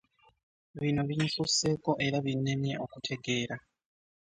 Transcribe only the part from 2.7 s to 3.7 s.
okutegeera.